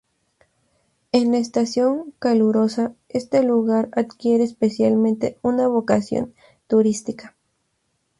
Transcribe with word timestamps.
En 1.11 1.31
la 1.31 1.37
estación 1.37 2.11
calurosa, 2.17 2.95
este 3.07 3.43
lugar 3.43 3.89
adquiere 3.91 4.43
especialmente 4.43 5.37
una 5.43 5.67
vocación 5.67 6.33
turística. 6.65 7.35